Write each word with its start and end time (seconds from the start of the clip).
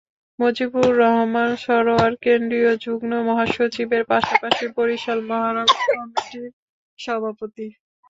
মজিবুর 0.39 0.91
রহমান 1.01 1.51
সরোয়ার 1.63 2.13
কেন্দ্রীয় 2.23 2.71
যুগ্ম 2.83 3.11
মহাসচিবের 3.27 4.03
পাশাপাশি 4.11 4.65
বরিশাল 4.75 5.19
মহানগর 5.29 5.79
কমিটির 5.89 6.45
সভাপতি। 6.99 7.67